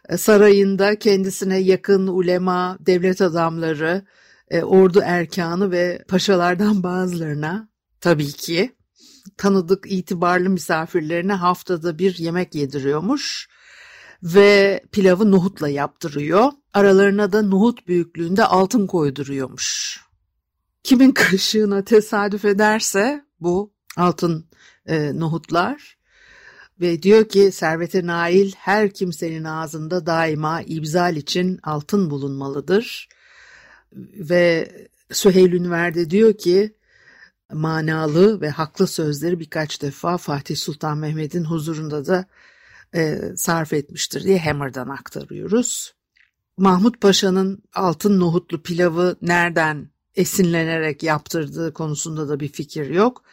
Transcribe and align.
e, 0.09 0.18
sarayında 0.18 1.00
kendisine 1.00 1.58
yakın 1.58 2.08
ulema, 2.08 2.77
devlet 2.80 3.22
adamları, 3.22 4.05
e, 4.50 4.64
ordu 4.64 5.02
erkanı 5.04 5.72
ve 5.72 6.04
paşalardan 6.08 6.83
bazılarına 6.83 7.70
tabii 8.02 8.32
ki 8.32 8.76
tanıdık 9.38 9.86
itibarlı 9.92 10.50
misafirlerine 10.50 11.33
haftada 11.33 12.00
bir 12.00 12.17
yemek 12.17 12.56
yediriyormuş 12.56 13.50
ve 14.23 14.82
pilavı 14.92 15.32
nohutla 15.32 15.70
yaptırıyor. 15.70 16.52
Aralarına 16.73 17.32
da 17.33 17.42
nohut 17.42 17.88
büyüklüğünde 17.88 18.45
altın 18.45 18.88
koyduruyormuş. 18.88 20.00
Kimin 20.83 21.11
kaşığına 21.11 21.83
tesadüf 21.83 22.45
ederse 22.45 23.26
bu 23.39 23.73
altın 23.98 24.50
e, 24.86 25.20
nohutlar 25.20 26.02
ve 26.82 27.04
diyor 27.04 27.30
ki 27.30 27.52
servete 27.52 28.06
nail 28.06 28.52
her 28.58 28.89
kimsenin 28.89 29.44
ağzında 29.44 30.06
daima 30.06 30.61
ibzal 30.61 31.16
için 31.16 31.60
altın 31.64 32.10
bulunmalıdır. 32.10 33.10
Ve 34.14 34.72
Süheyl 35.12 35.54
Ünver'de 35.54 36.10
diyor 36.10 36.33
ki 36.33 36.76
manalı 37.52 38.42
ve 38.42 38.50
haklı 38.50 38.88
sözleri 38.88 39.39
birkaç 39.39 39.82
defa 39.82 40.17
Fatih 40.17 40.58
Sultan 40.58 40.98
Mehmet'in 40.98 41.44
huzurunda 41.44 42.06
da 42.06 42.26
e, 42.95 43.20
sarf 43.36 43.73
etmiştir 43.73 44.23
diye 44.23 44.39
Hammer'dan 44.39 44.89
aktarıyoruz. 44.89 45.94
Mahmut 46.58 47.02
Paşa'nın 47.02 47.64
altın 47.76 48.20
nohutlu 48.20 48.64
pilavı 48.64 49.16
nereden 49.22 49.89
esinlenerek 50.16 51.04
yaptırdığı 51.04 51.73
konusunda 51.73 52.30
da 52.30 52.39
bir 52.39 52.48
fikir 52.48 52.89
yok. 52.89 53.23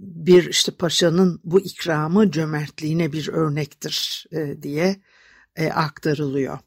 Bir 0.00 0.48
işte 0.48 0.72
paşanın 0.72 1.40
bu 1.44 1.60
ikramı 1.60 2.30
cömertliğine 2.30 3.12
bir 3.12 3.28
örnektir 3.28 4.26
e, 4.32 4.62
diye 4.62 5.00
e, 5.56 5.68
aktarılıyor. 5.68 6.58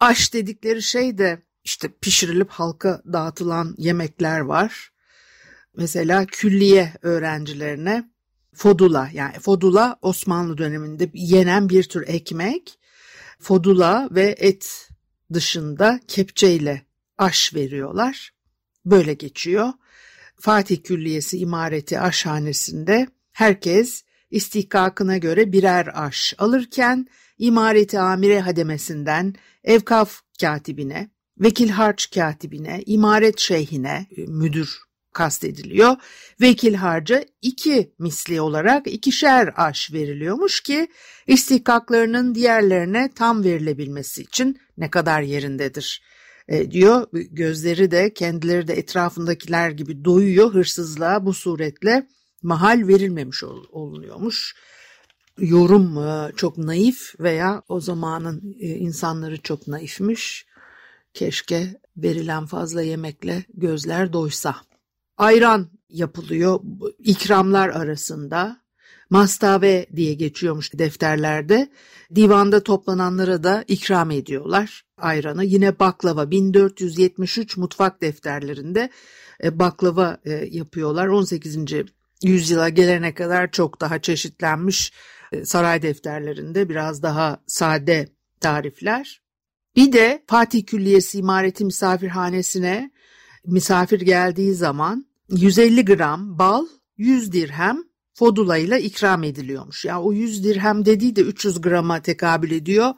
Aş 0.00 0.34
dedikleri 0.34 0.82
şey 0.82 1.18
de 1.18 1.42
işte 1.64 1.88
pişirilip 2.00 2.50
halka 2.50 3.02
dağıtılan 3.12 3.74
yemekler 3.78 4.40
var. 4.40 4.92
Mesela 5.76 6.26
külliye 6.26 6.92
öğrencilerine 7.02 8.10
fodula 8.54 9.10
yani 9.12 9.38
fodula 9.38 9.98
Osmanlı 10.02 10.58
döneminde 10.58 11.10
yenen 11.14 11.68
bir 11.68 11.82
tür 11.82 12.08
ekmek. 12.08 12.78
Fodula 13.40 14.08
ve 14.10 14.34
et 14.38 14.88
dışında 15.32 16.00
kepçeyle 16.08 16.82
aş 17.18 17.54
veriyorlar. 17.54 18.30
Böyle 18.84 19.14
geçiyor. 19.14 19.72
Fatih 20.40 20.82
Külliyesi 20.82 21.38
imareti 21.38 22.00
aşhanesinde 22.00 23.06
herkes 23.32 24.04
istihkakına 24.30 25.16
göre 25.16 25.52
birer 25.52 25.88
aş 25.94 26.34
alırken 26.38 27.06
imareti 27.38 27.98
amire 27.98 28.40
hademesinden 28.40 29.34
evkaf 29.64 30.20
katibine, 30.40 31.10
vekil 31.38 31.68
harç 31.68 32.10
katibine, 32.10 32.82
imaret 32.86 33.38
şeyhine, 33.38 34.06
müdür 34.16 34.78
kastediliyor. 35.12 35.96
Vekil 36.40 36.74
harca 36.74 37.24
iki 37.42 37.94
misli 37.98 38.40
olarak 38.40 38.86
ikişer 38.86 39.52
aş 39.56 39.92
veriliyormuş 39.92 40.60
ki 40.60 40.88
istihkaklarının 41.26 42.34
diğerlerine 42.34 43.10
tam 43.14 43.44
verilebilmesi 43.44 44.22
için 44.22 44.60
ne 44.78 44.90
kadar 44.90 45.22
yerindedir 45.22 46.02
e, 46.50 46.70
diyor. 46.70 47.06
Gözleri 47.12 47.90
de 47.90 48.14
kendileri 48.14 48.68
de 48.68 48.74
etrafındakiler 48.74 49.70
gibi 49.70 50.04
doyuyor 50.04 50.54
hırsızlığa 50.54 51.26
bu 51.26 51.34
suretle 51.34 52.08
mahal 52.42 52.88
verilmemiş 52.88 53.44
ol, 53.44 53.64
olunuyormuş. 53.72 54.56
Yorum 55.38 55.98
e, 55.98 56.32
çok 56.36 56.58
naif 56.58 57.20
veya 57.20 57.62
o 57.68 57.80
zamanın 57.80 58.56
e, 58.60 58.68
insanları 58.68 59.42
çok 59.42 59.68
naifmiş. 59.68 60.46
Keşke 61.14 61.80
verilen 61.96 62.46
fazla 62.46 62.82
yemekle 62.82 63.44
gözler 63.54 64.12
doysa 64.12 64.56
ayran 65.16 65.70
yapılıyor 65.88 66.60
ikramlar 66.98 67.68
arasında. 67.68 68.60
Mastave 69.10 69.86
diye 69.96 70.14
geçiyormuş 70.14 70.74
defterlerde. 70.74 71.70
Divanda 72.14 72.62
toplananlara 72.62 73.44
da 73.44 73.64
ikram 73.68 74.10
ediyorlar 74.10 74.84
ayranı. 75.00 75.44
Yine 75.44 75.78
baklava 75.78 76.30
1473 76.30 77.56
mutfak 77.56 78.02
defterlerinde 78.02 78.90
e, 79.44 79.58
baklava 79.58 80.18
e, 80.24 80.30
yapıyorlar. 80.50 81.06
18. 81.06 81.58
yüzyıla 82.22 82.68
gelene 82.68 83.14
kadar 83.14 83.50
çok 83.50 83.80
daha 83.80 84.02
çeşitlenmiş 84.02 84.92
e, 85.32 85.44
saray 85.44 85.82
defterlerinde 85.82 86.68
biraz 86.68 87.02
daha 87.02 87.42
sade 87.46 88.08
tarifler. 88.40 89.20
Bir 89.76 89.92
de 89.92 90.24
Fatih 90.26 90.66
Külliyesi 90.66 91.18
İmareti 91.18 91.64
Misafirhanesi'ne 91.64 92.90
misafir 93.46 94.00
geldiği 94.00 94.54
zaman 94.54 95.06
150 95.30 95.84
gram 95.84 96.38
bal 96.38 96.66
100 96.96 97.32
dirhem 97.32 97.84
fodula 98.14 98.56
ile 98.56 98.82
ikram 98.82 99.22
ediliyormuş. 99.24 99.84
Ya 99.84 100.02
o 100.02 100.12
100 100.12 100.44
dirhem 100.44 100.84
dediği 100.84 101.16
de 101.16 101.20
300 101.20 101.60
grama 101.60 102.02
tekabül 102.02 102.50
ediyor. 102.50 102.94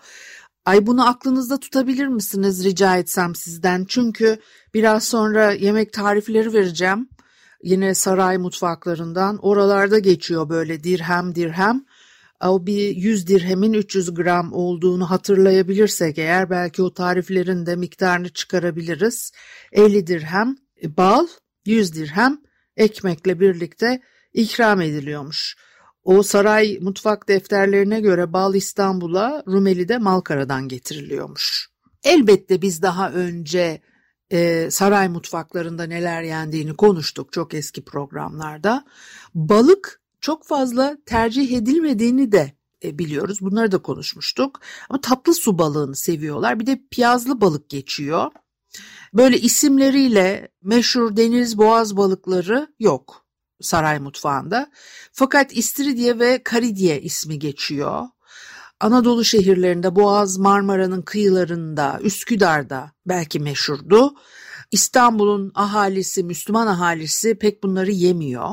Ay 0.65 0.87
bunu 0.87 1.09
aklınızda 1.09 1.61
tutabilir 1.61 2.07
misiniz 2.07 2.65
rica 2.65 2.97
etsem 2.97 3.35
sizden? 3.35 3.85
Çünkü 3.89 4.39
biraz 4.75 5.05
sonra 5.05 5.53
yemek 5.53 5.93
tarifleri 5.93 6.53
vereceğim. 6.53 7.09
Yine 7.63 7.95
saray 7.95 8.39
mutfaklarından 8.39 9.39
oralarda 9.43 9.99
geçiyor 9.99 10.49
böyle 10.49 10.85
dirhem 10.85 11.35
dirhem. 11.35 11.85
o 12.45 12.67
bir 12.67 12.97
100 12.97 13.27
dirhemin 13.27 13.73
300 13.73 14.15
gram 14.15 14.53
olduğunu 14.53 15.11
hatırlayabilirsek 15.11 16.19
eğer 16.19 16.51
belki 16.51 16.83
o 16.83 16.95
tariflerin 16.95 17.67
de 17.67 17.77
miktarını 17.77 18.29
çıkarabiliriz. 18.29 19.33
50 19.73 20.07
dirhem 20.07 20.57
bal, 20.85 21.27
100 21.67 21.95
dirhem 21.95 22.39
ekmekle 22.77 23.41
birlikte 23.41 24.01
ikram 24.33 24.81
ediliyormuş. 24.81 25.57
O 26.05 26.23
saray 26.23 26.79
mutfak 26.81 27.29
defterlerine 27.29 28.01
göre 28.01 28.33
bal 28.33 28.55
İstanbul'a 28.55 29.43
Rumeli'de 29.49 29.99
Malkara'dan 29.99 30.69
getiriliyormuş. 30.69 31.69
Elbette 32.05 32.63
biz 32.63 32.83
daha 32.83 33.11
önce 33.11 33.83
e, 34.31 34.71
saray 34.71 35.09
mutfaklarında 35.09 35.85
neler 35.85 36.23
yendiğini 36.23 36.77
konuştuk 36.77 37.33
çok 37.33 37.55
eski 37.55 37.85
programlarda. 37.85 38.85
Balık 39.35 40.01
çok 40.21 40.47
fazla 40.47 40.97
tercih 41.07 41.53
edilmediğini 41.53 42.33
de 42.33 42.53
e, 42.85 42.99
biliyoruz. 42.99 43.39
Bunları 43.41 43.73
da 43.73 43.79
konuşmuştuk. 43.79 44.61
Ama 44.89 45.01
tatlı 45.01 45.35
su 45.35 45.59
balığını 45.59 45.97
seviyorlar. 45.97 46.61
Bir 46.61 46.67
de 46.67 46.83
piyazlı 46.91 47.41
balık 47.41 47.69
geçiyor. 47.69 48.31
Böyle 49.15 49.39
isimleriyle 49.41 50.49
meşhur 50.63 51.17
deniz 51.17 51.59
boğaz 51.59 51.97
balıkları 51.97 52.75
yok 52.81 53.22
saray 53.63 53.99
mutfağında. 53.99 54.71
Fakat 55.13 55.57
istiridye 55.57 56.19
ve 56.19 56.43
karidye 56.43 57.01
ismi 57.01 57.39
geçiyor. 57.39 58.09
Anadolu 58.81 59.25
şehirlerinde 59.25 59.95
Boğaz 59.95 60.39
Marmara'nın 60.39 61.03
kıyılarında, 61.03 61.99
Üsküdar'da 62.03 62.93
belki 63.07 63.41
meşhurdu. 63.41 64.15
İstanbul'un 64.71 65.53
ahalisi, 65.55 66.25
Müslüman 66.25 66.67
ahalisi 66.67 67.39
pek 67.39 67.63
bunları 67.63 67.91
yemiyor. 67.91 68.51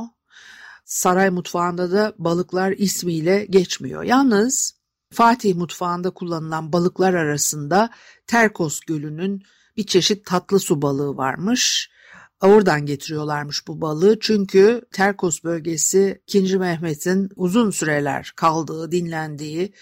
Saray 0.85 1.29
mutfağında 1.29 1.91
da 1.91 2.13
balıklar 2.17 2.71
ismiyle 2.71 3.45
geçmiyor. 3.45 4.03
Yalnız 4.03 4.79
Fatih 5.13 5.55
mutfağında 5.55 6.09
kullanılan 6.09 6.73
balıklar 6.73 7.13
arasında 7.13 7.89
Terkos 8.27 8.79
Gölü'nün 8.79 9.43
bir 9.77 9.85
çeşit 9.85 10.25
tatlı 10.25 10.59
su 10.59 10.81
balığı 10.81 11.17
varmış. 11.17 11.89
Oradan 12.41 12.85
getiriyorlarmış 12.85 13.67
bu 13.67 13.81
balığı 13.81 14.19
çünkü 14.19 14.81
Terkos 14.91 15.43
bölgesi 15.43 16.21
2. 16.27 16.57
Mehmet'in 16.57 17.29
uzun 17.35 17.69
süreler 17.69 18.33
kaldığı, 18.35 18.91
dinlendiği, 18.91 19.73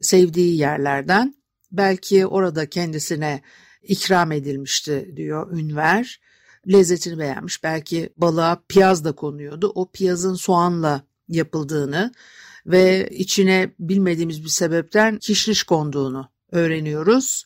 sevdiği 0.00 0.58
yerlerden. 0.58 1.34
Belki 1.72 2.26
orada 2.26 2.70
kendisine 2.70 3.42
ikram 3.82 4.32
edilmişti 4.32 5.12
diyor 5.16 5.52
Ünver. 5.52 6.20
Lezzetini 6.72 7.18
beğenmiş. 7.18 7.64
Belki 7.64 8.12
balığa 8.16 8.62
piyaz 8.68 9.04
da 9.04 9.12
konuyordu. 9.12 9.72
O 9.74 9.90
piyazın 9.90 10.34
soğanla 10.34 11.02
yapıldığını 11.28 12.12
ve 12.66 13.08
içine 13.10 13.74
bilmediğimiz 13.78 14.44
bir 14.44 14.48
sebepten 14.48 15.18
kişniş 15.18 15.62
konduğunu 15.62 16.28
öğreniyoruz. 16.52 17.44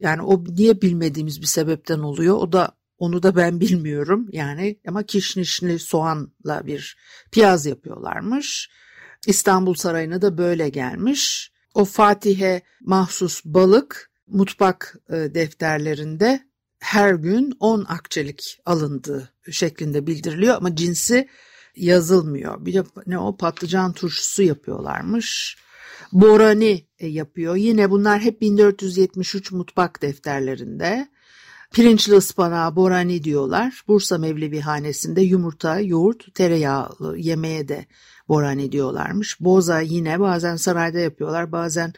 Yani 0.00 0.22
o 0.22 0.44
niye 0.44 0.82
bilmediğimiz 0.82 1.40
bir 1.40 1.46
sebepten 1.46 1.98
oluyor 1.98 2.36
o 2.36 2.52
da 2.52 2.76
onu 2.98 3.22
da 3.22 3.36
ben 3.36 3.60
bilmiyorum 3.60 4.28
yani 4.32 4.80
ama 4.88 5.02
kişnişli 5.02 5.78
soğanla 5.78 6.66
bir 6.66 6.96
piyaz 7.32 7.66
yapıyorlarmış. 7.66 8.70
İstanbul 9.26 9.74
Sarayı'na 9.74 10.22
da 10.22 10.38
böyle 10.38 10.68
gelmiş. 10.68 11.52
O 11.74 11.84
Fatih'e 11.84 12.62
mahsus 12.80 13.44
balık 13.44 14.10
mutfak 14.26 14.96
e, 15.08 15.14
defterlerinde 15.14 16.40
her 16.78 17.14
gün 17.14 17.52
10 17.60 17.84
akçelik 17.88 18.60
alındığı 18.64 19.32
şeklinde 19.50 20.06
bildiriliyor 20.06 20.56
ama 20.56 20.76
cinsi 20.76 21.28
yazılmıyor. 21.76 22.66
Bir 22.66 22.74
de 22.74 22.84
ne 23.06 23.18
o 23.18 23.36
patlıcan 23.36 23.92
turşusu 23.92 24.42
yapıyorlarmış. 24.42 25.56
Borani 26.12 26.86
e, 26.98 27.06
yapıyor. 27.06 27.56
Yine 27.56 27.90
bunlar 27.90 28.20
hep 28.20 28.40
1473 28.40 29.52
mutfak 29.52 30.02
defterlerinde. 30.02 31.08
Pirinçli 31.74 32.14
ıspanağı 32.14 32.76
borani 32.76 33.24
diyorlar. 33.24 33.82
Bursa 33.88 34.18
Mevlevi 34.18 34.60
Hanesi'nde 34.60 35.20
yumurta, 35.22 35.80
yoğurt, 35.80 36.34
tereyağlı 36.34 37.18
yemeğe 37.18 37.68
de 37.68 37.86
borani 38.28 38.72
diyorlarmış. 38.72 39.40
Boza 39.40 39.80
yine 39.80 40.20
bazen 40.20 40.56
sarayda 40.56 40.98
yapıyorlar, 40.98 41.52
bazen 41.52 41.92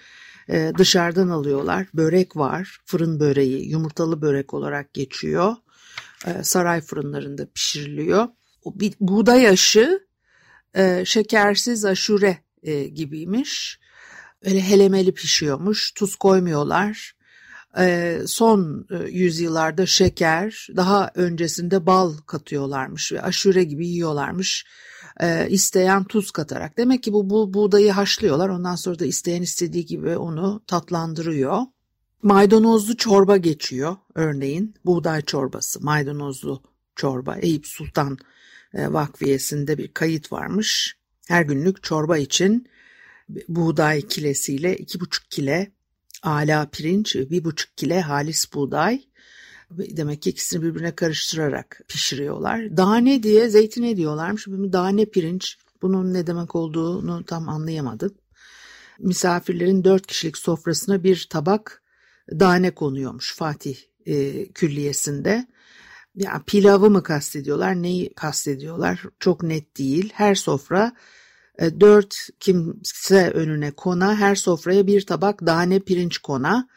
e, 0.48 0.72
dışarıdan 0.78 1.28
alıyorlar. 1.28 1.86
Börek 1.94 2.36
var, 2.36 2.78
fırın 2.84 3.20
böreği, 3.20 3.70
yumurtalı 3.70 4.22
börek 4.22 4.54
olarak 4.54 4.94
geçiyor. 4.94 5.54
E, 6.26 6.42
saray 6.42 6.80
fırınlarında 6.80 7.46
pişiriliyor. 7.54 8.28
O 8.64 8.80
bir 8.80 8.94
buğday 9.00 9.48
aşı, 9.48 10.06
e, 10.74 11.04
şekersiz 11.04 11.84
aşure 11.84 12.38
e, 12.62 12.84
gibiymiş. 12.84 13.80
Öyle 14.42 14.60
helemeli 14.60 15.14
pişiyormuş, 15.14 15.92
tuz 15.92 16.16
koymuyorlar 16.16 17.15
son 18.26 18.86
e, 18.90 19.10
yüzyıllarda 19.10 19.86
şeker, 19.86 20.68
daha 20.76 21.10
öncesinde 21.14 21.86
bal 21.86 22.16
katıyorlarmış 22.26 23.12
ve 23.12 23.22
aşure 23.22 23.64
gibi 23.64 23.88
yiyorlarmış. 23.88 24.66
Ee, 25.20 25.46
isteyen 25.50 26.04
tuz 26.04 26.30
katarak. 26.30 26.78
Demek 26.78 27.02
ki 27.02 27.12
bu, 27.12 27.30
bu 27.30 27.54
buğdayı 27.54 27.92
haşlıyorlar. 27.92 28.48
Ondan 28.48 28.76
sonra 28.76 28.98
da 28.98 29.06
isteyen 29.06 29.42
istediği 29.42 29.86
gibi 29.86 30.16
onu 30.16 30.62
tatlandırıyor. 30.66 31.58
Maydanozlu 32.22 32.96
çorba 32.96 33.36
geçiyor 33.36 33.96
örneğin. 34.14 34.74
Buğday 34.84 35.22
çorbası, 35.22 35.80
maydanozlu 35.84 36.62
çorba. 36.96 37.36
Eyüp 37.36 37.66
Sultan 37.66 38.18
e, 38.74 38.92
Vakfiyesi'nde 38.92 39.78
bir 39.78 39.88
kayıt 39.88 40.32
varmış. 40.32 40.96
Her 41.28 41.42
günlük 41.42 41.82
çorba 41.82 42.18
için 42.18 42.68
buğday 43.48 44.02
kilesiyle 44.02 44.76
iki 44.76 45.00
buçuk 45.00 45.30
kile 45.30 45.72
ala 46.26 46.68
pirinç, 46.70 47.14
bir 47.14 47.44
buçuk 47.44 47.76
kile 47.76 48.00
halis 48.00 48.54
buğday. 48.54 49.02
Demek 49.70 50.22
ki 50.22 50.30
ikisini 50.30 50.62
birbirine 50.62 50.94
karıştırarak 50.94 51.80
pişiriyorlar. 51.88 52.76
Dane 52.76 53.22
diye 53.22 53.48
zeytine 53.48 53.96
diyorlarmış. 53.96 54.46
Dane 54.46 55.04
pirinç. 55.04 55.58
Bunun 55.82 56.14
ne 56.14 56.26
demek 56.26 56.54
olduğunu 56.54 57.24
tam 57.24 57.48
anlayamadım. 57.48 58.14
Misafirlerin 58.98 59.84
dört 59.84 60.06
kişilik 60.06 60.38
sofrasına 60.38 61.04
bir 61.04 61.26
tabak 61.30 61.82
dane 62.30 62.70
konuyormuş 62.70 63.34
Fatih 63.34 63.76
e, 64.06 64.46
külliyesinde. 64.52 65.46
Ya 66.14 66.42
pilavı 66.46 66.90
mı 66.90 67.02
kastediyorlar, 67.02 67.82
neyi 67.82 68.14
kastediyorlar 68.14 69.02
çok 69.20 69.42
net 69.42 69.78
değil. 69.78 70.12
Her 70.14 70.34
sofra 70.34 70.92
dört 71.60 72.16
kimse 72.40 73.30
önüne 73.30 73.70
kona, 73.70 74.16
her 74.16 74.34
sofraya 74.34 74.86
bir 74.86 75.06
tabak 75.06 75.46
dane 75.46 75.80
pirinç 75.80 76.18
kona 76.18 76.68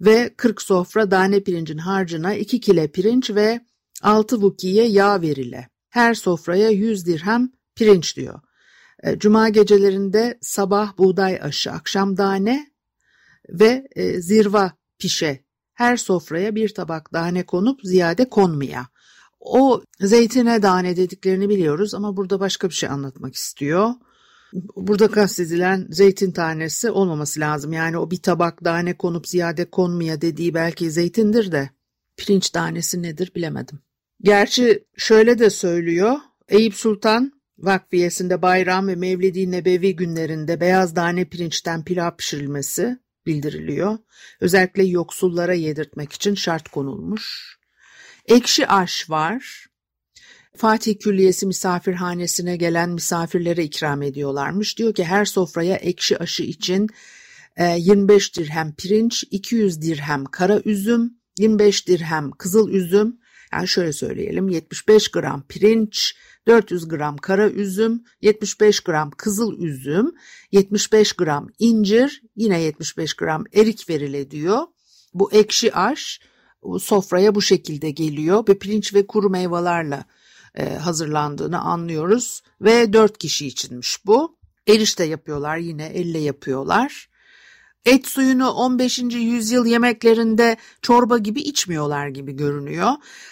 ve 0.00 0.34
40 0.36 0.62
sofra 0.62 1.10
dane 1.10 1.40
pirincin 1.40 1.78
harcına 1.78 2.34
2 2.34 2.60
kile 2.60 2.88
pirinç 2.88 3.30
ve 3.30 3.60
6 4.02 4.42
vukiye 4.42 4.88
yağ 4.88 5.22
verile. 5.22 5.68
Her 5.90 6.14
sofraya 6.14 6.70
100 6.70 7.06
dirhem 7.06 7.50
pirinç 7.74 8.16
diyor. 8.16 8.40
E, 9.02 9.18
Cuma 9.18 9.48
gecelerinde 9.48 10.38
sabah 10.40 10.98
buğday 10.98 11.38
aşı, 11.42 11.72
akşam 11.72 12.16
dane 12.16 12.70
ve 13.48 13.88
e, 13.96 14.20
zirva 14.20 14.72
pişe. 14.98 15.44
Her 15.74 15.96
sofraya 15.96 16.54
bir 16.54 16.74
tabak 16.74 17.12
dane 17.12 17.46
konup 17.46 17.80
ziyade 17.84 18.28
konmaya. 18.28 18.86
O 19.40 19.82
zeytine 20.00 20.62
dane 20.62 20.96
dediklerini 20.96 21.48
biliyoruz 21.48 21.94
ama 21.94 22.16
burada 22.16 22.40
başka 22.40 22.68
bir 22.68 22.74
şey 22.74 22.88
anlatmak 22.88 23.34
istiyor. 23.34 23.90
Burada 24.76 25.10
kastedilen 25.10 25.86
zeytin 25.90 26.32
tanesi 26.32 26.90
olmaması 26.90 27.40
lazım. 27.40 27.72
Yani 27.72 27.98
o 27.98 28.10
bir 28.10 28.22
tabak 28.22 28.64
tane 28.64 28.96
konup 28.96 29.28
ziyade 29.28 29.70
konmaya 29.70 30.20
dediği 30.20 30.54
belki 30.54 30.90
zeytindir 30.90 31.52
de 31.52 31.70
pirinç 32.16 32.50
tanesi 32.50 33.02
nedir 33.02 33.32
bilemedim. 33.34 33.80
Gerçi 34.22 34.84
şöyle 34.96 35.38
de 35.38 35.50
söylüyor. 35.50 36.16
Eyüp 36.48 36.74
Sultan 36.74 37.32
Vakfiyesinde 37.58 38.42
bayram 38.42 38.88
ve 38.88 38.94
Mevlidi 38.94 39.50
Nebevi 39.50 39.96
günlerinde 39.96 40.60
beyaz 40.60 40.94
tane 40.94 41.24
pirinçten 41.24 41.84
pilav 41.84 42.16
pişirilmesi 42.16 42.98
bildiriliyor. 43.26 43.98
Özellikle 44.40 44.84
yoksullara 44.84 45.54
yedirtmek 45.54 46.12
için 46.12 46.34
şart 46.34 46.68
konulmuş. 46.68 47.56
Ekşi 48.26 48.68
aş 48.68 49.10
var. 49.10 49.66
Fatih 50.56 50.98
Külliyesi 50.98 51.46
misafirhanesine 51.46 52.56
gelen 52.56 52.90
misafirlere 52.90 53.64
ikram 53.64 54.02
ediyorlarmış. 54.02 54.78
Diyor 54.78 54.94
ki 54.94 55.04
her 55.04 55.24
sofraya 55.24 55.76
ekşi 55.76 56.18
aşı 56.18 56.42
için 56.42 56.88
25 57.58 58.30
e, 58.30 58.34
dirhem 58.34 58.74
pirinç, 58.74 59.24
200 59.30 59.82
dirhem 59.82 60.24
kara 60.24 60.60
üzüm, 60.64 61.14
25 61.38 61.88
dirhem 61.88 62.30
kızıl 62.30 62.70
üzüm, 62.70 63.18
yani 63.52 63.68
şöyle 63.68 63.92
söyleyelim 63.92 64.48
75 64.48 65.08
gram 65.08 65.42
pirinç, 65.48 66.14
400 66.46 66.88
gram 66.88 67.16
kara 67.16 67.50
üzüm, 67.50 68.04
75 68.22 68.80
gram 68.80 69.10
kızıl 69.10 69.58
üzüm, 69.58 70.14
75 70.52 71.12
gram 71.12 71.48
incir, 71.58 72.22
yine 72.36 72.60
75 72.62 73.14
gram 73.14 73.44
erik 73.54 73.90
verile 73.90 74.30
diyor. 74.30 74.62
Bu 75.14 75.32
ekşi 75.32 75.74
aş 75.74 76.20
sofraya 76.80 77.34
bu 77.34 77.42
şekilde 77.42 77.90
geliyor 77.90 78.44
ve 78.48 78.58
pirinç 78.58 78.94
ve 78.94 79.06
kuru 79.06 79.30
meyvelerle 79.30 80.04
hazırlandığını 80.64 81.60
anlıyoruz 81.60 82.42
ve 82.60 82.92
dört 82.92 83.18
kişi 83.18 83.46
içinmiş 83.46 84.06
bu. 84.06 84.36
Erişte 84.68 85.04
yapıyorlar 85.04 85.56
yine 85.56 85.86
elle 85.86 86.18
yapıyorlar. 86.18 87.08
Et 87.86 88.06
suyunu 88.06 88.50
15. 88.50 88.98
yüzyıl 89.14 89.66
yemeklerinde 89.66 90.56
çorba 90.82 91.18
gibi 91.18 91.40
içmiyorlar 91.40 92.08
gibi 92.08 92.32
görünüyor. 92.36 92.90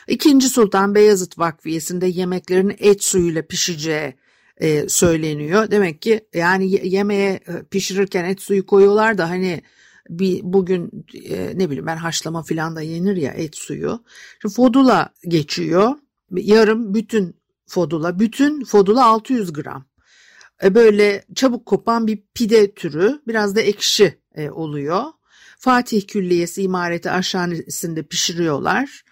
İkinci 0.09 0.49
Sultan 0.49 0.95
Beyazıt 0.95 1.39
Vakfiyesi'nde 1.39 2.07
yemeklerin 2.07 2.77
et 2.79 3.05
suyuyla 3.05 3.43
pişeceği 3.43 4.15
e, 4.57 4.89
söyleniyor. 4.89 5.71
Demek 5.71 6.03
ki 6.03 6.27
yani 6.35 6.89
yemeğe 6.89 7.31
e, 7.33 7.65
pişirirken 7.71 8.25
et 8.25 8.43
suyu 8.43 8.67
koyuyorlar 8.67 9.19
da 9.19 9.31
hani 9.31 9.63
bir 10.09 10.41
bugün 10.43 11.07
e, 11.29 11.53
ne 11.55 11.71
bileyim 11.71 11.87
ben 11.87 11.97
haşlama 11.97 12.43
filan 12.43 12.77
da 12.77 12.83
yenir 12.83 13.17
ya 13.17 13.33
et 13.33 13.57
suyu. 13.57 14.05
Şimdi 14.43 14.55
fodula 14.55 15.09
geçiyor. 15.29 15.95
Yarım 16.43 16.95
bütün 16.95 17.37
fodula. 17.67 18.19
Bütün 18.19 18.65
fodula 18.65 19.05
600 19.05 19.53
gram. 19.53 19.87
E, 20.63 20.75
böyle 20.75 21.25
çabuk 21.35 21.67
kopan 21.67 22.07
bir 22.07 22.23
pide 22.35 22.75
türü. 22.75 23.23
Biraz 23.27 23.57
da 23.57 23.61
ekşi 23.61 24.19
e, 24.35 24.51
oluyor. 24.51 25.05
Fatih 25.59 26.07
Külliyesi 26.07 26.63
imareti 26.63 27.11
aşhanesinde 27.11 28.03
pişiriyorlar. 28.03 29.05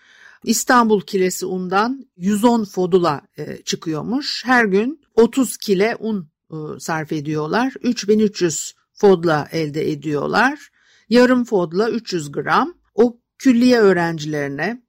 İstanbul 0.45 1.01
kilesi 1.01 1.47
undan 1.47 2.07
110 2.17 2.65
fodula 2.65 3.21
e, 3.39 3.63
çıkıyormuş. 3.63 4.43
Her 4.47 4.65
gün 4.65 5.01
30 5.15 5.57
kile 5.57 5.97
un 5.99 6.33
sarf 6.79 7.13
ediyorlar. 7.13 7.73
3300 7.83 8.75
fodla 8.93 9.49
elde 9.53 9.91
ediyorlar. 9.91 10.69
Yarım 11.09 11.45
fodla 11.45 11.91
300 11.91 12.33
gram. 12.33 12.75
O 12.95 13.21
külliye 13.39 13.81
öğrencilerine, 13.81 14.83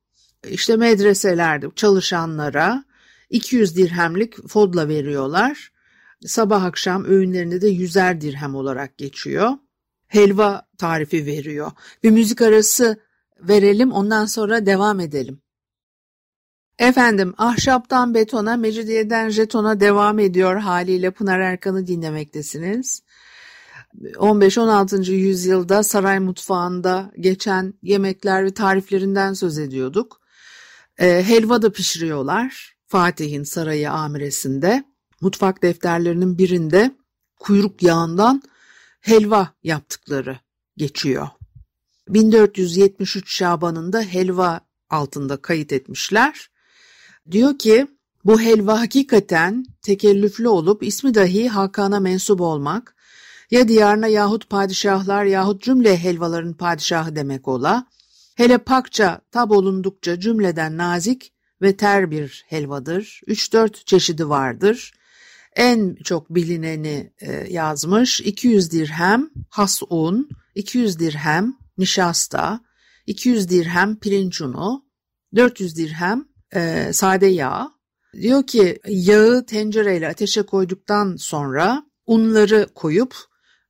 işte 0.49 0.75
medreselerde 0.77 1.67
çalışanlara 1.75 2.83
200 3.29 3.77
dirhemlik 3.77 4.47
fodla 4.47 4.87
veriyorlar. 4.87 5.71
Sabah 6.25 6.63
akşam 6.63 7.05
öğünlerinde 7.05 7.61
de 7.61 7.67
yüzer 7.67 8.21
dirhem 8.21 8.55
olarak 8.55 8.97
geçiyor. 8.97 9.49
Helva 10.07 10.67
tarifi 10.77 11.25
veriyor. 11.25 11.71
Bir 12.03 12.11
müzik 12.11 12.41
arası 12.41 12.97
verelim 13.39 13.91
ondan 13.91 14.25
sonra 14.25 14.65
devam 14.65 14.99
edelim. 14.99 15.41
Efendim 16.79 17.33
ahşaptan 17.37 18.13
betona, 18.13 18.57
mecidiyeden 18.57 19.29
jetona 19.29 19.79
devam 19.79 20.19
ediyor 20.19 20.55
haliyle 20.55 21.11
Pınar 21.11 21.39
Erkan'ı 21.39 21.87
dinlemektesiniz. 21.87 23.03
15-16. 24.01 25.11
yüzyılda 25.11 25.83
saray 25.83 26.19
mutfağında 26.19 27.11
geçen 27.19 27.73
yemekler 27.81 28.45
ve 28.45 28.53
tariflerinden 28.53 29.33
söz 29.33 29.59
ediyorduk. 29.59 30.22
E, 30.97 31.23
helva 31.23 31.61
da 31.61 31.71
pişiriyorlar 31.71 32.75
Fatih'in 32.87 33.43
sarayı 33.43 33.91
amiresinde. 33.91 34.83
Mutfak 35.21 35.63
defterlerinin 35.63 36.37
birinde 36.37 36.95
kuyruk 37.39 37.83
yağından 37.83 38.43
helva 39.01 39.53
yaptıkları 39.63 40.39
geçiyor. 40.77 41.27
1473 42.09 43.35
Şaban'ında 43.37 44.01
helva 44.01 44.61
altında 44.89 45.37
kayıt 45.37 45.73
etmişler. 45.73 46.49
Diyor 47.31 47.57
ki 47.57 47.87
bu 48.25 48.41
helva 48.41 48.79
hakikaten 48.79 49.65
tekellüflü 49.81 50.47
olup 50.47 50.83
ismi 50.83 51.15
dahi 51.15 51.49
Hakan'a 51.49 51.99
mensup 51.99 52.41
olmak, 52.41 52.95
ya 53.51 53.67
diyarına 53.67 54.07
yahut 54.07 54.49
padişahlar 54.49 55.25
yahut 55.25 55.63
cümle 55.63 55.97
helvaların 55.97 56.53
padişahı 56.53 57.15
demek 57.15 57.47
ola, 57.47 57.85
hele 58.35 58.57
pakça 58.57 59.21
tab 59.31 59.51
olundukça 59.51 60.19
cümleden 60.19 60.77
nazik 60.77 61.33
ve 61.61 61.77
ter 61.77 62.11
bir 62.11 62.45
helvadır. 62.47 63.21
3-4 63.27 63.85
çeşidi 63.85 64.29
vardır. 64.29 64.93
En 65.55 65.95
çok 65.95 66.29
bilineni 66.29 67.13
e, 67.21 67.31
yazmış 67.49 68.21
200 68.21 68.71
dirhem 68.71 69.29
has 69.49 69.81
un, 69.89 70.29
200 70.55 70.99
dirhem 70.99 71.53
nişasta, 71.77 72.59
200 73.07 73.49
dirhem 73.49 73.99
pirinç 73.99 74.41
unu, 74.41 74.85
400 75.35 75.77
dirhem 75.77 76.25
e, 76.55 76.89
sade 76.93 77.25
yağ. 77.25 77.71
Diyor 78.13 78.47
ki 78.47 78.79
yağı 78.87 79.45
tencereyle 79.45 80.07
ateşe 80.07 80.41
koyduktan 80.41 81.15
sonra 81.15 81.83
unları 82.05 82.67
koyup 82.75 83.15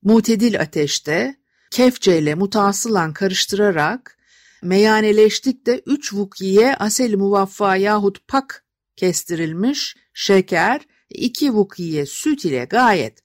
mutedil 0.01 0.61
ateşte 0.61 1.35
kefçeyle 1.71 2.35
mutasılan 2.35 3.13
karıştırarak 3.13 4.17
meyhaneleştikte 4.63 5.81
üç 5.85 6.13
vukiye 6.13 6.75
asel 6.75 7.15
muvaffa 7.15 7.75
yahut 7.75 8.27
pak 8.27 8.65
kestirilmiş 8.95 9.95
şeker, 10.13 10.81
iki 11.09 11.53
vukiye 11.53 12.05
süt 12.05 12.45
ile 12.45 12.65
gayet 12.65 13.19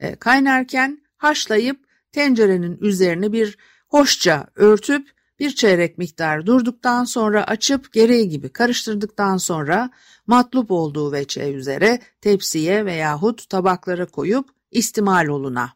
e, 0.00 0.16
kaynarken 0.16 1.02
haşlayıp 1.16 1.84
tencerenin 2.12 2.78
üzerine 2.80 3.32
bir 3.32 3.58
hoşça 3.88 4.46
örtüp 4.54 5.14
bir 5.38 5.54
çeyrek 5.54 5.98
miktar 5.98 6.46
durduktan 6.46 7.04
sonra 7.04 7.44
açıp 7.46 7.92
gereği 7.92 8.28
gibi 8.28 8.48
karıştırdıktan 8.48 9.36
sonra 9.36 9.90
matlup 10.26 10.70
olduğu 10.70 11.12
veçe 11.12 11.52
üzere 11.52 12.00
tepsiye 12.20 12.86
veyahut 12.86 13.48
tabaklara 13.48 14.06
koyup 14.06 14.48
istimal 14.70 15.26
oluna. 15.26 15.72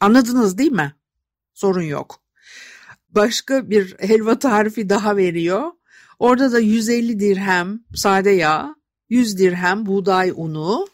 Anladınız 0.00 0.58
değil 0.58 0.72
mi? 0.72 0.94
Sorun 1.54 1.82
yok. 1.82 2.20
Başka 3.16 3.70
bir 3.70 3.96
helva 3.98 4.38
tarifi 4.38 4.88
daha 4.88 5.16
veriyor. 5.16 5.72
Orada 6.18 6.52
da 6.52 6.58
150 6.58 7.20
dirhem 7.20 7.80
sade 7.94 8.30
yağ, 8.30 8.74
100 9.08 9.38
dirhem 9.38 9.86
buğday 9.86 10.32
unu, 10.36 10.86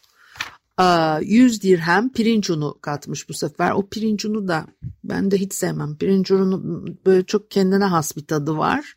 100 1.21 1.63
dirhem 1.63 2.11
pirinç 2.11 2.49
unu 2.49 2.77
katmış 2.81 3.29
bu 3.29 3.33
sefer. 3.33 3.71
O 3.71 3.89
pirinç 3.89 4.25
unu 4.25 4.47
da 4.47 4.67
ben 5.03 5.31
de 5.31 5.37
hiç 5.37 5.53
sevmem. 5.53 5.97
Pirinç 5.97 6.31
unu 6.31 6.85
böyle 7.05 7.25
çok 7.25 7.51
kendine 7.51 7.85
has 7.85 8.17
bir 8.17 8.25
tadı 8.25 8.57
var. 8.57 8.95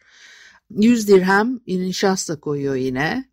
100 0.71 1.09
dirhem 1.09 1.61
nişasta 1.66 2.40
koyuyor 2.40 2.75
yine. 2.75 3.30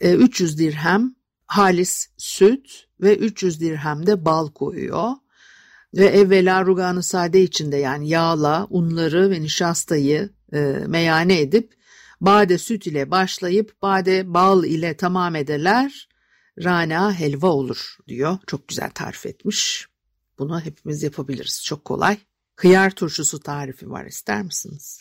300 0.00 0.58
dirhem 0.58 1.14
halis 1.46 2.08
süt 2.16 2.86
ve 3.00 3.16
300 3.16 3.60
dirhem 3.60 4.06
de 4.06 4.24
bal 4.24 4.48
koyuyor. 4.48 5.12
Ve 5.94 6.04
evvela 6.06 6.64
ruganı 6.64 7.02
sade 7.02 7.42
içinde 7.42 7.76
yani 7.76 8.08
yağla 8.08 8.66
unları 8.70 9.30
ve 9.30 9.42
nişastayı 9.42 10.30
e, 10.52 10.58
meyane 10.86 11.40
edip 11.40 11.74
bade 12.20 12.58
süt 12.58 12.86
ile 12.86 13.10
başlayıp 13.10 13.82
bade 13.82 14.34
bal 14.34 14.64
ile 14.64 14.96
tamam 14.96 15.36
ederler 15.36 16.08
rana 16.64 17.14
helva 17.14 17.48
olur 17.48 17.96
diyor. 18.08 18.38
Çok 18.46 18.68
güzel 18.68 18.90
tarif 18.90 19.26
etmiş. 19.26 19.88
Bunu 20.38 20.60
hepimiz 20.60 21.02
yapabiliriz. 21.02 21.64
Çok 21.64 21.84
kolay. 21.84 22.18
Hıyar 22.56 22.90
turşusu 22.90 23.40
tarifi 23.40 23.90
var 23.90 24.04
ister 24.04 24.42
misiniz? 24.42 24.98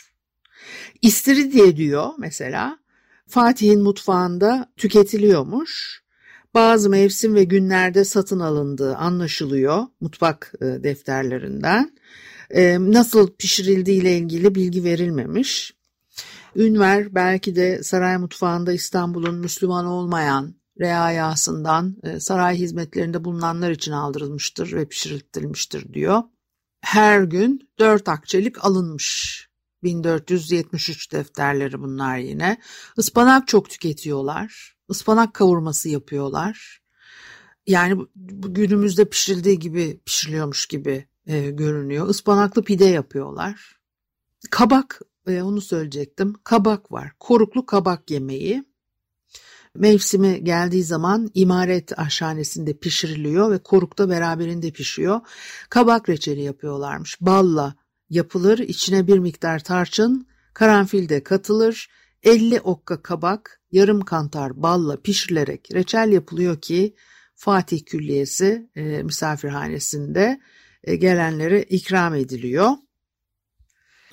İstiridye 1.01 1.77
diyor 1.77 2.09
mesela 2.17 2.79
Fatih'in 3.27 3.81
mutfağında 3.81 4.71
tüketiliyormuş. 4.77 6.03
Bazı 6.53 6.89
mevsim 6.89 7.35
ve 7.35 7.43
günlerde 7.43 8.05
satın 8.05 8.39
alındığı 8.39 8.95
anlaşılıyor 8.95 9.85
mutfak 10.01 10.53
e, 10.61 10.65
defterlerinden. 10.65 11.97
E, 12.49 12.77
nasıl 12.79 13.31
pişirildiği 13.31 14.01
ile 14.01 14.17
ilgili 14.17 14.55
bilgi 14.55 14.83
verilmemiş. 14.83 15.73
Ünver 16.55 17.15
belki 17.15 17.55
de 17.55 17.83
saray 17.83 18.17
mutfağında 18.17 18.73
İstanbul'un 18.73 19.35
Müslüman 19.35 19.85
olmayan 19.85 20.55
reayasından 20.79 21.95
e, 22.03 22.19
saray 22.19 22.57
hizmetlerinde 22.57 23.23
bulunanlar 23.23 23.71
için 23.71 23.91
aldırılmıştır 23.91 24.73
ve 24.73 24.85
pişiriltilmiştir 24.85 25.93
diyor. 25.93 26.23
Her 26.81 27.21
gün 27.23 27.69
dört 27.79 28.09
akçelik 28.09 28.65
alınmış. 28.65 29.39
1473 29.83 31.11
defterleri 31.11 31.81
bunlar 31.81 32.17
yine. 32.17 32.57
Ispanak 32.97 33.47
çok 33.47 33.69
tüketiyorlar. 33.69 34.78
Ispanak 34.89 35.33
kavurması 35.33 35.89
yapıyorlar. 35.89 36.81
Yani 37.67 38.01
günümüzde 38.47 39.05
pişirildiği 39.05 39.59
gibi 39.59 39.99
pişiriliyormuş 40.05 40.65
gibi 40.65 41.07
e, 41.27 41.51
görünüyor. 41.51 42.09
Ispanaklı 42.09 42.63
pide 42.63 42.85
yapıyorlar. 42.85 43.79
Kabak, 44.51 45.01
e, 45.27 45.41
onu 45.41 45.61
söyleyecektim. 45.61 46.35
Kabak 46.43 46.91
var. 46.91 47.11
Koruklu 47.19 47.65
kabak 47.65 48.11
yemeği. 48.11 48.63
Mevsimi 49.75 50.43
geldiği 50.43 50.83
zaman 50.83 51.31
imaret 51.33 51.99
aşhanesinde 51.99 52.73
pişiriliyor 52.73 53.51
ve 53.51 53.57
korukta 53.57 54.09
beraberinde 54.09 54.71
pişiyor. 54.71 55.21
Kabak 55.69 56.09
reçeli 56.09 56.41
yapıyorlarmış. 56.41 57.21
Balla 57.21 57.75
yapılır, 58.09 58.59
içine 58.59 59.07
bir 59.07 59.19
miktar 59.19 59.63
tarçın, 59.63 60.27
karanfil 60.53 61.09
de 61.09 61.23
katılır. 61.23 61.89
50 62.23 62.59
okka 62.59 63.01
kabak, 63.01 63.61
yarım 63.71 64.01
kantar 64.01 64.61
balla 64.61 65.01
pişirilerek 65.01 65.69
reçel 65.73 66.11
yapılıyor 66.11 66.61
ki 66.61 66.95
Fatih 67.35 67.85
Külliyesi 67.85 68.69
e, 68.75 69.03
misafirhanesinde 69.03 70.39
e, 70.83 70.95
gelenlere 70.95 71.63
ikram 71.63 72.15
ediliyor. 72.15 72.71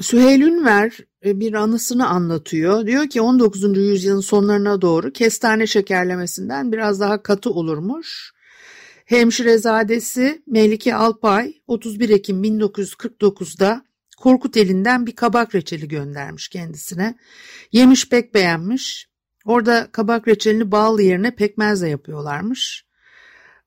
Süheyl 0.00 0.40
Ünver 0.40 0.98
e, 1.24 1.40
bir 1.40 1.54
anısını 1.54 2.08
anlatıyor. 2.08 2.86
Diyor 2.86 3.08
ki 3.08 3.20
19. 3.20 3.76
yüzyılın 3.76 4.20
sonlarına 4.20 4.80
doğru 4.80 5.12
kestane 5.12 5.66
şekerlemesinden 5.66 6.72
biraz 6.72 7.00
daha 7.00 7.22
katı 7.22 7.50
olurmuş. 7.50 8.32
Hemşirezadesi 9.04 10.42
Melike 10.46 10.94
Alpay 10.94 11.54
31 11.66 12.08
Ekim 12.08 12.44
1949'da 12.44 13.84
Korkut 14.16 14.56
elinden 14.56 15.06
bir 15.06 15.16
kabak 15.16 15.54
reçeli 15.54 15.88
göndermiş 15.88 16.48
kendisine. 16.48 17.18
Yemiş 17.72 18.08
pek 18.08 18.34
beğenmiş. 18.34 19.08
Orada 19.44 19.88
kabak 19.92 20.28
reçelini 20.28 20.72
bal 20.72 21.00
yerine 21.00 21.34
pekmezle 21.34 21.88
yapıyorlarmış. 21.88 22.86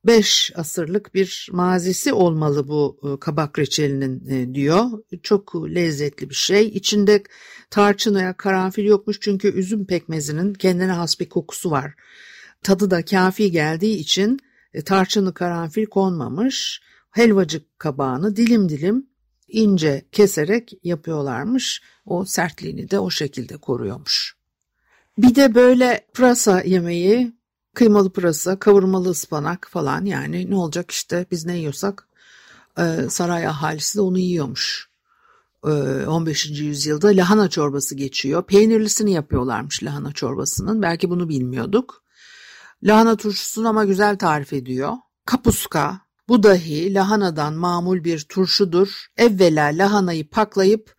Beş 0.06 0.52
asırlık 0.56 1.14
bir 1.14 1.50
mazisi 1.52 2.14
olmalı 2.14 2.68
bu 2.68 3.00
e, 3.04 3.20
kabak 3.20 3.60
reçelinin 3.60 4.28
e, 4.30 4.54
diyor. 4.54 4.86
Çok 5.24 5.56
lezzetli 5.56 6.30
bir 6.30 6.36
şey. 6.36 6.68
İçinde 6.68 7.24
tarçın 7.70 8.16
veya 8.16 8.38
karanfil 8.38 8.86
yokmuş 8.86 9.20
çünkü 9.22 9.48
üzüm 9.48 9.86
pekmezinin 9.86 10.54
kendine 10.54 10.92
has 10.92 11.20
bir 11.20 11.30
kokusu 11.30 11.72
var. 11.72 11.94
Tadı 12.64 12.92
da 12.92 13.06
kafi 13.06 13.52
geldiği 13.52 13.98
için 13.98 14.40
e, 14.74 14.82
tarçınlı 14.82 15.34
karanfil 15.34 15.86
konmamış. 15.86 16.82
Helvacık 17.12 17.80
kabağını 17.80 18.36
dilim 18.36 18.70
dilim 18.70 19.08
ince 19.52 20.06
keserek 20.12 20.74
yapıyorlarmış. 20.84 21.82
O 22.06 22.26
sertliğini 22.26 22.92
de 22.92 23.00
o 23.00 23.10
şekilde 23.10 23.58
koruyormuş. 23.58 24.36
Bir 25.18 25.36
de 25.36 25.56
böyle 25.56 26.06
pırasa 26.14 26.62
yemeği, 26.62 27.34
kıymalı 27.74 28.10
pırasa, 28.10 28.60
kavurmalı 28.60 29.10
ıspanak 29.10 29.68
falan 29.72 30.06
yani 30.06 30.50
ne 30.50 30.56
olacak 30.56 30.92
işte 30.92 31.26
biz 31.32 31.46
ne 31.46 31.58
yiyorsak 31.58 32.08
e, 32.78 33.10
saray 33.10 33.48
ahalisi 33.48 33.98
de 33.98 34.02
onu 34.02 34.20
yiyormuş. 34.20 34.90
15. 35.64 36.50
E, 36.50 36.54
yüzyılda 36.54 37.08
lahana 37.08 37.50
çorbası 37.50 37.96
geçiyor. 37.96 38.44
Peynirlisini 38.44 39.12
yapıyorlarmış 39.12 39.84
lahana 39.84 40.12
çorbasının. 40.12 40.82
Belki 40.82 41.10
bunu 41.10 41.30
bilmiyorduk. 41.30 42.04
Lahana 42.84 43.16
turşusunu 43.16 43.68
ama 43.68 43.86
güzel 43.86 44.18
tarif 44.18 44.54
ediyor. 44.54 44.94
Kapuska, 45.26 46.02
bu 46.30 46.44
dahi 46.44 46.94
lahanadan 46.94 47.54
mamul 47.54 48.04
bir 48.04 48.20
turşudur. 48.20 49.06
Evvela 49.18 49.66
lahanayı 49.66 50.30
paklayıp 50.30 50.96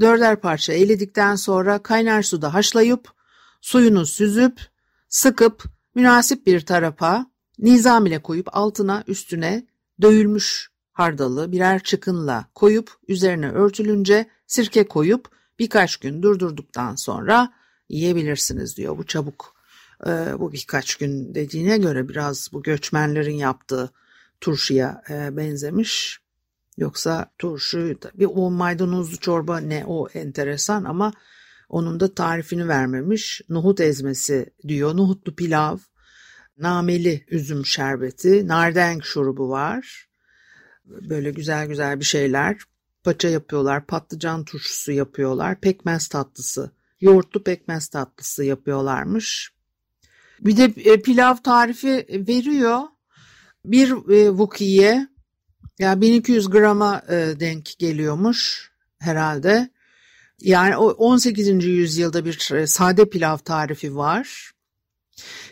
dörder 0.00 0.40
parça 0.40 0.72
eledikten 0.72 1.36
sonra 1.36 1.82
kaynar 1.82 2.22
suda 2.22 2.54
haşlayıp 2.54 3.08
suyunu 3.60 4.06
süzüp 4.06 4.60
sıkıp 5.08 5.64
münasip 5.94 6.46
bir 6.46 6.60
tarafa 6.60 7.26
nizam 7.58 8.06
ile 8.06 8.22
koyup 8.22 8.56
altına 8.56 9.04
üstüne 9.06 9.66
dövülmüş 10.02 10.70
hardalı 10.92 11.52
birer 11.52 11.82
çıkınla 11.82 12.46
koyup 12.54 12.90
üzerine 13.08 13.50
örtülünce 13.50 14.26
sirke 14.46 14.88
koyup 14.88 15.28
birkaç 15.58 15.96
gün 15.96 16.22
durdurduktan 16.22 16.94
sonra 16.94 17.52
yiyebilirsiniz 17.88 18.76
diyor 18.76 18.98
bu 18.98 19.06
çabuk. 19.06 19.54
Ee, 20.06 20.10
bu 20.38 20.52
birkaç 20.52 20.94
gün 20.94 21.34
dediğine 21.34 21.78
göre 21.78 22.08
biraz 22.08 22.48
bu 22.52 22.62
göçmenlerin 22.62 23.34
yaptığı 23.34 23.90
turşuya 24.44 25.02
e, 25.10 25.36
benzemiş. 25.36 26.20
Yoksa 26.76 27.32
turşu 27.38 27.96
bir 28.14 28.28
o 28.34 28.50
maydanozlu 28.50 29.16
çorba 29.16 29.58
ne 29.58 29.84
o 29.86 30.08
enteresan 30.08 30.84
ama 30.84 31.12
onun 31.68 32.00
da 32.00 32.14
tarifini 32.14 32.68
vermemiş. 32.68 33.40
Nohut 33.48 33.80
ezmesi 33.80 34.50
diyor. 34.68 34.96
Nohutlu 34.96 35.34
pilav, 35.34 35.78
nameli 36.58 37.24
üzüm 37.30 37.66
şerbeti, 37.66 38.48
nardenk 38.48 39.04
şurubu 39.04 39.48
var. 39.48 40.08
Böyle 40.84 41.30
güzel 41.30 41.66
güzel 41.66 42.00
bir 42.00 42.04
şeyler. 42.04 42.56
Paça 43.04 43.28
yapıyorlar, 43.28 43.86
patlıcan 43.86 44.44
turşusu 44.44 44.92
yapıyorlar, 44.92 45.60
pekmez 45.60 46.08
tatlısı, 46.08 46.70
yoğurtlu 47.00 47.42
pekmez 47.42 47.88
tatlısı 47.88 48.44
yapıyorlarmış. 48.44 49.52
Bir 50.40 50.56
de 50.56 50.64
e, 50.64 51.02
pilav 51.02 51.36
tarifi 51.36 52.24
veriyor 52.28 52.80
bir 53.64 53.90
vukiye 54.28 55.08
yani 55.78 56.00
1200 56.00 56.50
grama 56.50 57.02
e, 57.08 57.40
denk 57.40 57.78
geliyormuş 57.78 58.70
herhalde. 58.98 59.70
Yani 60.40 60.76
o 60.76 60.90
18. 60.90 61.64
yüzyılda 61.64 62.24
bir 62.24 62.52
e, 62.54 62.66
sade 62.66 63.08
pilav 63.08 63.38
tarifi 63.38 63.96
var. 63.96 64.50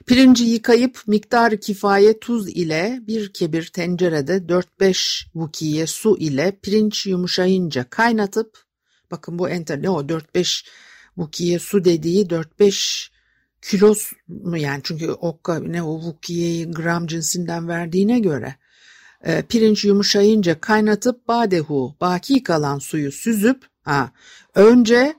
Pirinci 0.06 0.44
yıkayıp 0.44 1.02
miktar 1.06 1.60
kifaye 1.60 2.18
tuz 2.18 2.48
ile 2.48 3.00
bir 3.02 3.32
kebir 3.32 3.66
tencerede 3.66 4.36
4-5 4.80 5.26
vukiye 5.34 5.86
su 5.86 6.18
ile 6.18 6.58
pirinç 6.62 7.06
yumuşayınca 7.06 7.90
kaynatıp 7.90 8.64
bakın 9.10 9.38
bu 9.38 9.48
enter 9.48 9.82
ne 9.82 9.90
o 9.90 10.02
4-5 10.02 10.66
vukiye 11.16 11.58
su 11.58 11.84
dediği 11.84 12.26
4-5 12.26 13.11
kilos 13.62 14.12
mu 14.28 14.56
yani? 14.56 14.80
Çünkü 14.84 15.10
okka 15.10 15.58
ne 15.58 15.82
o 15.82 15.94
vukiyeyi 15.94 16.70
gram 16.70 17.06
cinsinden 17.06 17.68
verdiğine 17.68 18.18
göre 18.20 18.56
e, 19.24 19.42
pirinç 19.42 19.84
yumuşayınca 19.84 20.60
kaynatıp 20.60 21.28
badehu 21.28 21.96
baki 22.00 22.42
kalan 22.42 22.78
suyu 22.78 23.12
süzüp 23.12 23.66
ha 23.82 24.12
önce 24.54 25.14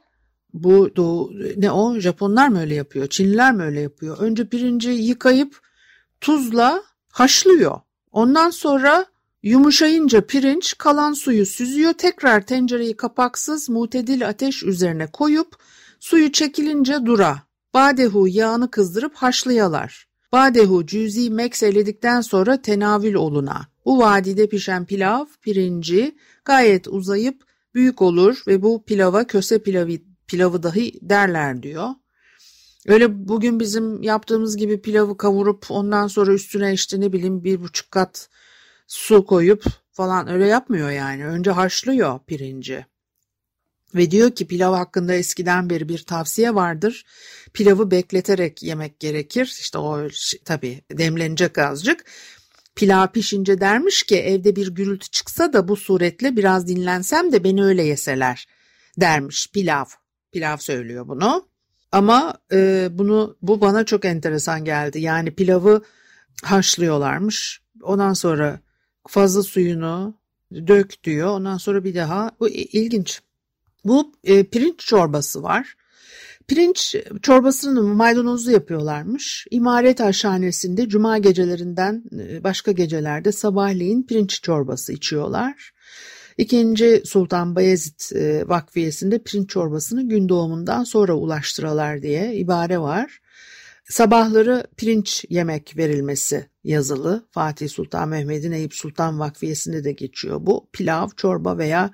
bu 0.53 0.95
doğu, 0.95 1.31
ne 1.57 1.71
o 1.71 1.99
Japonlar 1.99 2.47
mı 2.47 2.59
öyle 2.59 2.75
yapıyor 2.75 3.07
Çinliler 3.07 3.53
mi 3.53 3.63
öyle 3.63 3.81
yapıyor? 3.81 4.17
Önce 4.17 4.47
pirinci 4.47 4.89
yıkayıp 4.89 5.59
tuzla 6.21 6.83
haşlıyor. 7.11 7.79
Ondan 8.11 8.49
sonra 8.49 9.05
yumuşayınca 9.43 10.21
pirinç 10.21 10.77
kalan 10.77 11.13
suyu 11.13 11.45
süzüyor. 11.45 11.93
Tekrar 11.93 12.45
tencereyi 12.45 12.97
kapaksız 12.97 13.69
mutedil 13.69 14.29
ateş 14.29 14.63
üzerine 14.63 15.07
koyup 15.07 15.55
suyu 15.99 16.31
çekilince 16.31 17.05
dura 17.05 17.41
Badehu 17.73 18.27
yağını 18.27 18.71
kızdırıp 18.71 19.15
haşlayalar. 19.15 20.07
Badehu 20.31 20.85
cüzi 20.85 21.29
mekseledikten 21.29 22.21
sonra 22.21 22.61
tenavül 22.61 23.13
oluna. 23.13 23.67
Bu 23.85 23.99
vadide 23.99 24.47
pişen 24.49 24.85
pilav, 24.85 25.25
pirinci 25.41 26.15
gayet 26.45 26.87
uzayıp 26.87 27.43
büyük 27.73 28.01
olur 28.01 28.43
ve 28.47 28.61
bu 28.61 28.83
pilava 28.85 29.27
köse 29.27 29.63
pilavı, 29.63 29.91
pilavı 30.27 30.63
dahi 30.63 30.99
derler 31.01 31.63
diyor. 31.63 31.89
Öyle 32.87 33.27
bugün 33.27 33.59
bizim 33.59 34.03
yaptığımız 34.03 34.57
gibi 34.57 34.81
pilavı 34.81 35.17
kavurup 35.17 35.65
ondan 35.69 36.07
sonra 36.07 36.33
üstüne 36.33 36.73
işte 36.73 36.99
ne 36.99 37.13
bileyim 37.13 37.43
bir 37.43 37.61
buçuk 37.61 37.91
kat 37.91 38.29
su 38.87 39.25
koyup 39.25 39.63
falan 39.91 40.27
öyle 40.27 40.47
yapmıyor 40.47 40.89
yani. 40.89 41.25
Önce 41.25 41.51
haşlıyor 41.51 42.19
pirinci. 42.27 42.85
Ve 43.95 44.11
diyor 44.11 44.31
ki 44.31 44.47
pilav 44.47 44.73
hakkında 44.73 45.13
eskiden 45.13 45.69
beri 45.69 45.89
bir 45.89 46.03
tavsiye 46.03 46.55
vardır. 46.55 47.05
Pilavı 47.53 47.91
bekleterek 47.91 48.63
yemek 48.63 48.99
gerekir. 48.99 49.57
İşte 49.59 49.77
o 49.77 50.07
tabii 50.45 50.81
demlenecek 50.91 51.57
azıcık. 51.57 52.05
Pilav 52.75 53.07
pişince 53.07 53.61
dermiş 53.61 54.03
ki 54.03 54.15
evde 54.15 54.55
bir 54.55 54.75
gürültü 54.75 55.09
çıksa 55.09 55.53
da 55.53 55.67
bu 55.67 55.75
suretle 55.75 56.37
biraz 56.37 56.67
dinlensem 56.67 57.31
de 57.31 57.43
beni 57.43 57.63
öyle 57.63 57.83
yeseler 57.83 58.47
dermiş 58.97 59.47
pilav. 59.53 59.85
Pilav 60.31 60.57
söylüyor 60.57 61.07
bunu. 61.07 61.47
Ama 61.91 62.37
e, 62.51 62.87
bunu 62.91 63.37
bu 63.41 63.61
bana 63.61 63.83
çok 63.83 64.05
enteresan 64.05 64.65
geldi. 64.65 64.99
Yani 65.01 65.35
pilavı 65.35 65.81
haşlıyorlarmış. 66.43 67.61
Ondan 67.81 68.13
sonra 68.13 68.59
fazla 69.07 69.43
suyunu 69.43 70.17
dök 70.51 71.03
diyor. 71.03 71.27
Ondan 71.27 71.57
sonra 71.57 71.83
bir 71.83 71.95
daha 71.95 72.31
bu 72.39 72.49
ilginç. 72.49 73.21
Bu 73.85 74.11
e, 74.23 74.43
pirinç 74.43 74.79
çorbası 74.79 75.43
var. 75.43 75.75
Pirinç 76.47 76.95
çorbasını 77.21 77.83
maydanozlu 77.83 78.51
yapıyorlarmış. 78.51 79.47
İmaret 79.51 80.01
aşhanesinde 80.01 80.89
cuma 80.89 81.17
gecelerinden 81.17 82.03
e, 82.19 82.43
başka 82.43 82.71
gecelerde 82.71 83.31
sabahleyin 83.31 84.03
pirinç 84.03 84.41
çorbası 84.43 84.93
içiyorlar. 84.93 85.73
İkinci 86.37 87.01
Sultan 87.05 87.55
Bayezid 87.55 88.15
e, 88.15 88.47
Vakfiyesi'nde 88.47 89.19
pirinç 89.23 89.49
çorbasını 89.49 90.09
gün 90.09 90.29
doğumundan 90.29 90.83
sonra 90.83 91.13
ulaştıralar 91.13 92.01
diye 92.01 92.35
ibare 92.35 92.79
var. 92.79 93.21
Sabahları 93.89 94.63
pirinç 94.77 95.25
yemek 95.29 95.77
verilmesi 95.77 96.49
yazılı. 96.63 97.27
Fatih 97.31 97.69
Sultan 97.69 98.09
Mehmet'in 98.09 98.51
Eyüp 98.51 98.73
Sultan 98.73 99.19
Vakfiyesi'nde 99.19 99.83
de 99.83 99.91
geçiyor 99.91 100.37
bu. 100.41 100.69
Pilav, 100.73 101.09
çorba 101.17 101.57
veya 101.57 101.91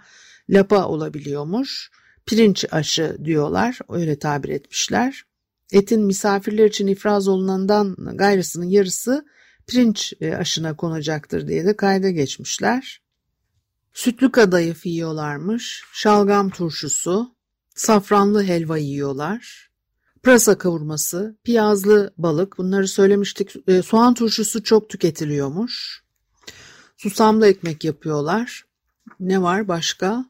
lapa 0.49 0.85
olabiliyormuş. 0.85 1.91
Pirinç 2.25 2.65
aşı 2.71 3.17
diyorlar, 3.25 3.79
öyle 3.89 4.19
tabir 4.19 4.49
etmişler. 4.49 5.23
Etin 5.71 6.01
misafirler 6.01 6.65
için 6.65 6.87
ifraz 6.87 7.27
olunandan 7.27 7.95
gayrısının 8.15 8.65
yarısı 8.65 9.25
pirinç 9.67 10.13
e, 10.21 10.35
aşına 10.35 10.75
konacaktır 10.75 11.47
diye 11.47 11.65
de 11.65 11.75
kayda 11.75 12.09
geçmişler. 12.09 13.01
Sütlü 13.93 14.31
kadayıf 14.31 14.85
yiyorlarmış, 14.85 15.83
şalgam 15.93 16.49
turşusu, 16.49 17.35
safranlı 17.75 18.43
helva 18.43 18.77
yiyorlar, 18.77 19.69
pırasa 20.23 20.57
kavurması, 20.57 21.37
piyazlı 21.43 22.13
balık 22.17 22.57
bunları 22.57 22.87
söylemiştik. 22.87 23.55
E, 23.67 23.81
soğan 23.81 24.13
turşusu 24.13 24.63
çok 24.63 24.89
tüketiliyormuş. 24.89 26.03
Susamlı 26.97 27.47
ekmek 27.47 27.83
yapıyorlar. 27.83 28.65
Ne 29.19 29.41
var 29.41 29.67
başka? 29.67 30.25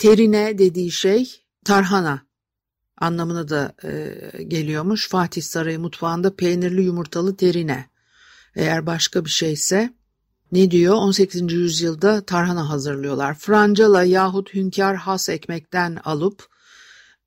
Terine 0.00 0.58
dediği 0.58 0.90
şey 0.90 1.44
tarhana 1.64 2.26
anlamına 2.98 3.48
da 3.48 3.74
e, 3.84 4.42
geliyormuş. 4.42 5.08
Fatih 5.08 5.42
Sarayı 5.42 5.80
mutfağında 5.80 6.36
peynirli 6.36 6.82
yumurtalı 6.82 7.36
terine 7.36 7.90
Eğer 8.56 8.86
başka 8.86 9.24
bir 9.24 9.30
şeyse 9.30 9.94
ne 10.52 10.70
diyor? 10.70 10.94
18. 10.94 11.52
yüzyılda 11.52 12.24
tarhana 12.24 12.68
hazırlıyorlar. 12.68 13.34
Francala 13.34 14.04
yahut 14.04 14.54
hünkâr 14.54 14.94
has 14.94 15.28
ekmekten 15.28 15.98
alıp 16.04 16.48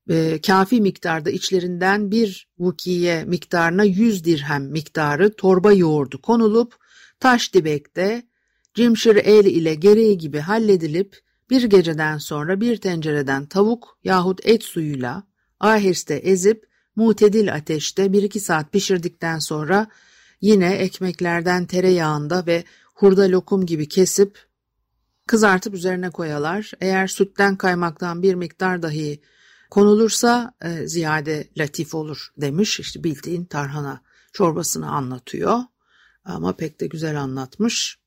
e, 0.09 0.41
kafi 0.41 0.81
miktarda 0.81 1.29
içlerinden 1.29 2.11
bir 2.11 2.47
vukiye 2.59 3.25
miktarına 3.25 3.83
100 3.83 4.25
dirhem 4.25 4.63
miktarı 4.63 5.33
torba 5.35 5.73
yoğurdu 5.73 6.21
konulup 6.21 6.75
taş 7.19 7.53
dibekte 7.53 8.27
cimşir 8.73 9.15
el 9.15 9.45
ile 9.45 9.75
gereği 9.75 10.17
gibi 10.17 10.39
halledilip 10.39 11.22
bir 11.49 11.63
geceden 11.63 12.17
sonra 12.17 12.61
bir 12.61 12.77
tencereden 12.77 13.45
tavuk 13.45 13.97
yahut 14.03 14.39
et 14.43 14.63
suyuyla 14.63 15.23
aheste 15.59 16.15
ezip 16.15 16.67
mutedil 16.95 17.53
ateşte 17.53 18.13
bir 18.13 18.23
iki 18.23 18.39
saat 18.39 18.71
pişirdikten 18.71 19.39
sonra 19.39 19.87
yine 20.41 20.73
ekmeklerden 20.73 21.65
tereyağında 21.65 22.45
ve 22.45 22.63
hurda 22.93 23.31
lokum 23.31 23.65
gibi 23.65 23.87
kesip 23.87 24.47
kızartıp 25.27 25.73
üzerine 25.73 26.09
koyalar. 26.09 26.71
Eğer 26.81 27.07
sütten 27.07 27.55
kaymaktan 27.55 28.21
bir 28.21 28.35
miktar 28.35 28.81
dahi 28.81 29.21
konulursa 29.69 30.53
e, 30.61 30.87
ziyade 30.87 31.47
latif 31.57 31.95
olur 31.95 32.33
demiş. 32.37 32.79
İşte 32.79 33.03
bildiğin 33.03 33.45
tarhana 33.45 34.01
çorbasını 34.33 34.91
anlatıyor 34.91 35.59
ama 36.25 36.55
pek 36.55 36.79
de 36.79 36.87
güzel 36.87 37.21
anlatmış. 37.21 37.99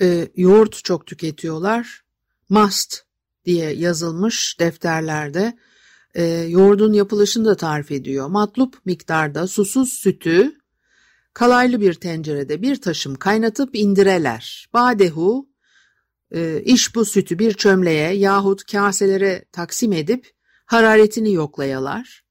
E, 0.00 0.28
yoğurt 0.36 0.84
çok 0.84 1.06
tüketiyorlar. 1.06 2.04
Must 2.50 3.02
diye 3.44 3.72
yazılmış 3.72 4.60
defterlerde 4.60 5.58
e, 6.14 6.24
yoğurdun 6.24 6.92
yapılışını 6.92 7.44
da 7.44 7.54
tarif 7.54 7.90
ediyor. 7.90 8.28
Matlup 8.28 8.86
miktarda 8.86 9.46
susuz 9.46 9.88
sütü 9.88 10.52
kalaylı 11.34 11.80
bir 11.80 11.94
tencerede 11.94 12.62
bir 12.62 12.80
taşım 12.80 13.14
kaynatıp 13.14 13.76
indireler. 13.76 14.68
Badehu 14.72 15.48
e, 16.30 16.62
iş 16.64 16.94
bu 16.94 17.04
sütü 17.04 17.38
bir 17.38 17.52
çömleğe 17.52 18.12
yahut 18.12 18.72
kaselere 18.72 19.44
taksim 19.52 19.92
edip 19.92 20.30
hararetini 20.66 21.32
yoklayalar. 21.32 22.24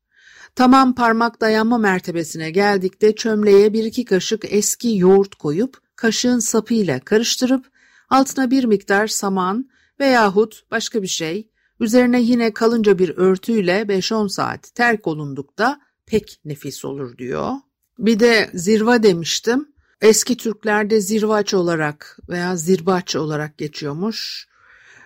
Tamam 0.56 0.96
parmak 0.96 1.42
dayanma 1.42 1.78
mertebesine 1.78 2.52
geldikte 2.52 3.16
çömleğe 3.16 3.74
bir 3.74 3.84
iki 3.84 4.06
kaşık 4.06 4.54
eski 4.54 4.98
yoğurt 4.98 5.36
koyup 5.36 5.78
kaşığın 5.96 6.40
sapıyla 6.40 7.00
karıştırıp 7.00 7.66
altına 8.10 8.52
bir 8.52 8.64
miktar 8.64 9.08
saman 9.08 9.70
veyahut 10.00 10.64
başka 10.72 11.02
bir 11.02 11.08
şey 11.08 11.50
üzerine 11.80 12.22
yine 12.22 12.54
kalınca 12.54 13.00
bir 13.00 13.18
örtüyle 13.18 13.82
5-10 13.82 14.30
saat 14.30 14.76
terk 14.76 15.08
olundukta 15.08 15.82
pek 16.06 16.40
nefis 16.46 16.86
olur 16.86 17.18
diyor. 17.18 17.52
Bir 18.00 18.20
de 18.20 18.50
zirva 18.54 19.04
demiştim. 19.04 19.68
Eski 20.02 20.38
Türklerde 20.38 21.02
zirvaç 21.02 21.54
olarak 21.54 22.20
veya 22.30 22.56
zirbaç 22.56 23.16
olarak 23.16 23.58
geçiyormuş. 23.58 24.48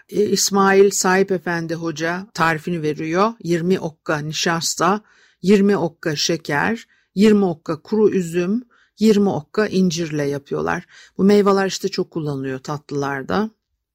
E, 0.10 0.26
İsmail 0.26 0.92
Sahip 0.92 1.32
Efendi 1.32 1.76
Hoca 1.76 2.28
tarifini 2.34 2.82
veriyor. 2.82 3.34
20 3.44 3.80
okka 3.80 4.18
nişasta, 4.18 5.02
20 5.42 5.78
okka 5.78 6.16
şeker, 6.16 6.88
20 7.16 7.46
okka 7.46 7.82
kuru 7.82 8.10
üzüm, 8.10 8.64
20 9.00 9.30
okka 9.30 9.68
incirle 9.68 10.24
yapıyorlar. 10.24 10.86
Bu 11.18 11.24
meyveler 11.24 11.68
işte 11.68 11.88
çok 11.88 12.12
kullanılıyor 12.12 12.60
tatlılarda. 12.60 13.50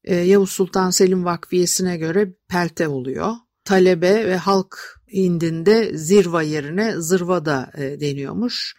Ee, 0.08 0.14
Yavuz 0.14 0.50
Sultan 0.50 0.90
Selim 0.90 1.24
Vakfiyesi'ne 1.24 1.96
göre 1.96 2.32
pelte 2.48 2.88
oluyor. 2.88 3.32
Talebe 3.64 4.26
ve 4.26 4.36
halk 4.36 5.00
indinde 5.08 5.96
zirva 5.96 6.42
yerine 6.42 7.00
zırva 7.00 7.44
da 7.44 7.70
e, 7.74 8.00
deniyormuş. 8.00 8.76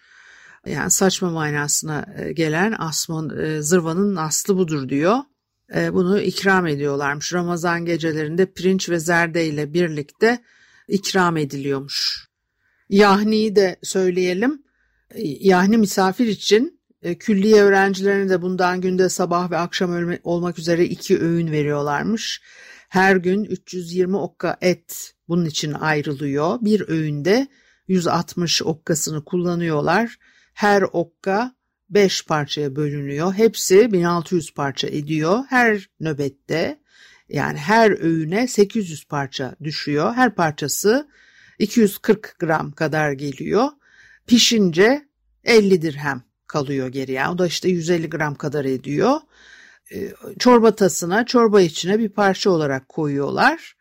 Yani 0.65 0.91
saçma 0.91 1.29
manasına 1.29 2.05
e, 2.17 2.31
gelen 2.31 2.75
asmın, 2.79 3.39
e, 3.39 3.61
zırvanın 3.61 4.15
aslı 4.15 4.57
budur 4.57 4.89
diyor. 4.89 5.17
Bunu 5.75 6.21
ikram 6.21 6.67
ediyorlarmış. 6.67 7.33
Ramazan 7.33 7.85
gecelerinde 7.85 8.53
pirinç 8.53 8.89
ve 8.89 8.99
zerde 8.99 9.47
ile 9.47 9.73
birlikte 9.73 10.39
ikram 10.87 11.37
ediliyormuş. 11.37 12.27
Yahni'yi 12.89 13.55
de 13.55 13.79
söyleyelim. 13.83 14.63
Yahni 15.39 15.77
misafir 15.77 16.27
için 16.27 16.65
e, 16.65 16.78
külliye 17.19 17.63
öğrencilerine 17.63 18.29
de 18.29 18.41
bundan 18.41 18.81
günde 18.81 19.09
sabah 19.09 19.51
ve 19.51 19.57
akşam 19.57 20.13
olmak 20.23 20.59
üzere 20.59 20.85
iki 20.85 21.21
öğün 21.21 21.51
veriyorlarmış. 21.51 22.41
Her 22.89 23.15
gün 23.15 23.43
320 23.43 24.17
okka 24.17 24.57
et 24.61 25.13
bunun 25.27 25.45
için 25.45 25.73
ayrılıyor. 25.73 26.57
Bir 26.61 26.89
öğünde 26.89 27.47
160 27.87 28.61
okkasını 28.61 29.25
kullanıyorlar. 29.25 30.17
Her 30.53 30.81
okka 30.81 31.55
5 31.89 32.25
parçaya 32.25 32.75
bölünüyor. 32.75 33.33
Hepsi 33.33 33.93
1600 33.93 34.53
parça 34.53 34.87
ediyor. 34.87 35.39
Her 35.49 35.89
nöbette 35.99 36.79
yani 37.29 37.57
her 37.57 37.91
öğüne 37.91 38.47
800 38.47 39.05
parça 39.05 39.55
düşüyor. 39.63 40.13
Her 40.13 40.35
parçası 40.35 41.07
240 41.59 42.35
gram 42.39 42.71
kadar 42.71 43.11
geliyor. 43.11 43.67
Pişince 44.27 45.09
50 45.43 45.81
dirhem 45.81 46.28
kalıyor 46.49 46.87
geriye. 46.87 47.27
O 47.27 47.37
da 47.37 47.47
işte 47.47 47.69
150 47.69 48.09
gram 48.09 48.35
kadar 48.35 48.65
ediyor. 48.65 49.19
Ee, 49.93 50.13
çorba 50.39 50.75
tasına, 50.75 51.25
çorba 51.25 51.61
içine 51.61 51.99
bir 51.99 52.09
parça 52.09 52.49
olarak 52.49 52.89
koyuyorlar. 52.89 53.75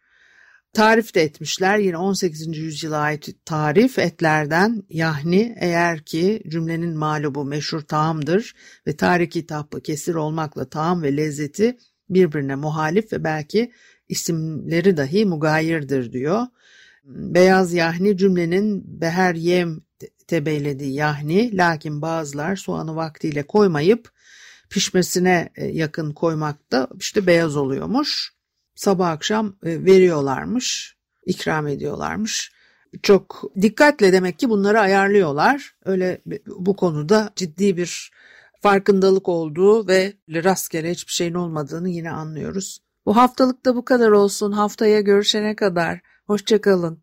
Tarif 0.73 1.15
de 1.15 1.23
etmişler. 1.23 1.79
Yine 1.79 1.97
18. 1.97 2.59
yüzyıla 2.59 2.99
ait 2.99 3.29
tarif 3.45 3.99
etlerden 3.99 4.83
yahni 4.89 5.57
eğer 5.61 6.05
ki 6.05 6.43
cümlenin 6.49 6.97
malubu 6.97 7.45
meşhur 7.45 7.81
taamdır 7.81 8.55
ve 8.87 8.97
tarih 8.97 9.31
kitabı 9.31 9.81
kesir 9.81 10.15
olmakla 10.15 10.69
taam 10.69 11.03
ve 11.03 11.17
lezzeti 11.17 11.79
birbirine 12.11 12.55
muhalif 12.55 13.13
ve 13.13 13.25
belki 13.25 13.73
isimleri 14.09 14.97
dahi 14.97 15.27
mugayirdir 15.27 16.13
diyor. 16.13 16.47
Beyaz 17.05 17.73
yahni 17.73 18.17
cümlenin 18.17 19.01
beher 19.01 19.35
yem 19.35 19.81
tebeyledi 20.27 20.85
yahni 20.85 21.57
lakin 21.57 22.03
bazılar 22.03 22.57
soğanı 22.57 22.97
vaktiyle 22.97 23.43
koymayıp 23.43 24.11
pişmesine 24.71 25.49
e, 25.57 25.67
yakın 25.67 26.13
koymakta 26.13 26.89
işte 26.99 27.27
beyaz 27.27 27.57
oluyormuş. 27.57 28.33
Sabah 28.75 29.09
akşam 29.09 29.57
e, 29.63 29.85
veriyorlarmış, 29.85 30.97
ikram 31.27 31.67
ediyorlarmış. 31.67 32.53
Çok 33.03 33.43
dikkatle 33.61 34.13
demek 34.13 34.39
ki 34.39 34.51
bunları 34.51 34.81
ayarlıyorlar. 34.81 35.75
Öyle 35.85 36.23
bu 36.47 36.77
konuda 36.77 37.31
ciddi 37.37 37.77
bir 37.77 38.11
farkındalık 38.61 39.29
olduğu 39.29 39.89
ve 39.89 40.13
rastgele 40.29 40.91
hiçbir 40.91 41.13
şeyin 41.13 41.35
olmadığını 41.35 41.89
yine 41.89 42.11
anlıyoruz. 42.11 42.79
Bu 43.07 43.17
haftalıkta 43.17 43.77
bu 43.77 43.85
kadar 43.85 44.11
olsun. 44.11 44.53
Haftaya 44.53 45.01
görüşene 45.01 45.57
kadar. 45.57 46.01
Hoşçakalın. 46.27 47.03